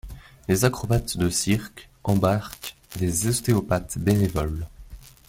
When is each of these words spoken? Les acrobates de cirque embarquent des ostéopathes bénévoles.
Les 0.47 0.65
acrobates 0.65 1.15
de 1.17 1.29
cirque 1.29 1.87
embarquent 2.03 2.75
des 2.97 3.27
ostéopathes 3.27 3.99
bénévoles. 3.99 4.67